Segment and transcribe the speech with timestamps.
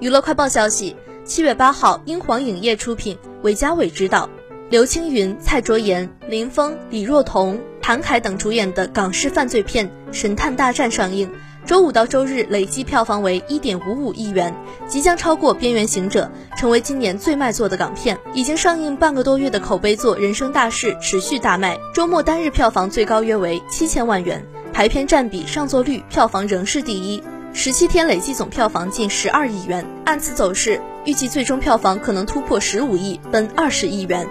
[0.00, 4.28] 娱乐快报消息，七月八号，英皇影业出品，韦家伟执导，
[4.70, 11.30] 刘青云、蔡卓妍、林峰、李若彤、谭凯等主演的港式犯罪片《神探大战》上映。
[11.64, 14.52] 周五到周日累计票房为一点五五亿元，
[14.88, 16.28] 即将超过《边缘行者》，
[16.58, 18.18] 成为今年最卖座的港片。
[18.34, 27.22] 已经上映半个多月的口碑作《人生大事》持续大卖，周末单日票房最高约为七千万元，排片占比、上座率、票房仍是第一。
[27.54, 34.26] 十七天累计总票房近十二亿元，按此走势，预计最终票房可能突破十五亿，奔二十亿元。